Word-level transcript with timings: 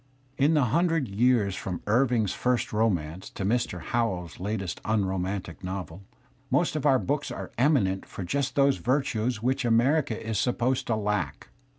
In 0.35 0.55
the 0.55 0.63
himdred 0.63 1.15
years 1.15 1.55
from 1.55 1.83
Irving's 1.85 2.33
first 2.33 2.73
romance 2.73 3.29
to 3.29 3.45
Mr. 3.45 3.79
Howells's 3.81 4.39
latest 4.39 4.81
unromantic 4.83 5.63
novel, 5.63 6.01
most 6.49 6.75
of 6.75 6.87
our 6.87 6.97
books 6.97 7.29
are 7.29 7.51
eminent 7.59 8.07
for 8.07 8.23
just 8.23 8.55
those 8.55 8.77
virtues 8.77 9.43
which 9.43 9.63
America 9.63 10.15
jj 10.15 10.21
is 10.21 10.39
supposed 10.39 10.87
to 10.87 10.95
lack. 10.95 11.49